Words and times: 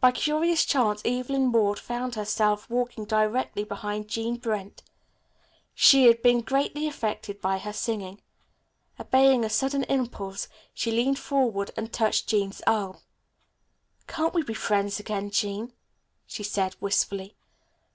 By 0.00 0.10
curious 0.10 0.64
chance 0.64 1.02
Evelyn 1.04 1.52
Ward 1.52 1.78
found 1.78 2.14
herself 2.14 2.66
walking 2.70 3.04
directly 3.04 3.62
behind 3.62 4.08
Jean 4.08 4.36
Brent. 4.38 4.82
She 5.74 6.06
had 6.06 6.22
been 6.22 6.40
greatly 6.40 6.86
affected 6.88 7.42
by 7.42 7.58
her 7.58 7.74
singing. 7.74 8.22
Obeying 8.98 9.44
a 9.44 9.50
sudden 9.50 9.84
impulse, 9.84 10.48
she 10.72 10.90
leaned 10.90 11.18
forward 11.18 11.72
and 11.76 11.92
touched 11.92 12.26
Jean's 12.26 12.62
arm. 12.66 12.96
"Can't 14.06 14.32
we 14.32 14.42
be 14.42 14.54
friends 14.54 14.98
again, 14.98 15.30
Jean," 15.30 15.74
she 16.26 16.42
said 16.42 16.74
wistfully. 16.80 17.36